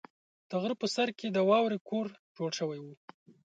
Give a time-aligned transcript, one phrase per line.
[0.49, 2.07] د غره په سر کې د واورې کور
[2.37, 2.85] جوړ شوی و.